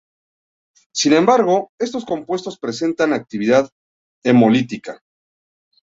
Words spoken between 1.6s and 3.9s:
estos compuestos presentan actividad